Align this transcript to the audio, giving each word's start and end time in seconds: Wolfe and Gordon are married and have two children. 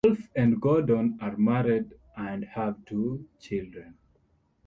Wolfe 0.03 0.29
and 0.35 0.59
Gordon 0.59 1.19
are 1.21 1.37
married 1.37 1.93
and 2.17 2.43
have 2.43 2.83
two 2.85 3.27
children. 3.39 3.95